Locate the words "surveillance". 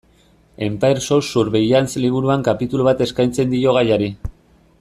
1.33-2.01